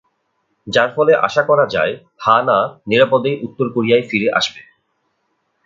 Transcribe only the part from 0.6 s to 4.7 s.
যার ফলে আশা করা যায়, হা-না নিরাপদেই উত্তর কোরিয়ায় ফিরে আসবে।